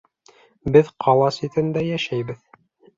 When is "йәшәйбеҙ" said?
1.93-2.45